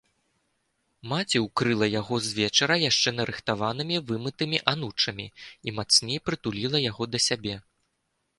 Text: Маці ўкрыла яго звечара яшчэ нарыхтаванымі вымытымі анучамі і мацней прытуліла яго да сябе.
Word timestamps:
Маці 1.11 1.41
ўкрыла 1.47 1.85
яго 2.01 2.17
звечара 2.27 2.77
яшчэ 2.89 3.09
нарыхтаванымі 3.19 4.01
вымытымі 4.13 4.57
анучамі 4.73 5.27
і 5.67 5.75
мацней 5.83 6.17
прытуліла 6.31 6.77
яго 6.91 7.03
да 7.15 7.19
сябе. 7.29 7.55